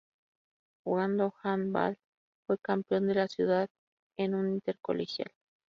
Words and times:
Jugando 0.83 1.35
handball 1.43 1.95
fue 2.47 2.57
campeón 2.57 3.05
de 3.05 3.13
la 3.13 3.27
ciudad 3.27 3.69
en 4.17 4.33
un 4.33 4.51
intercolegial. 4.53 5.31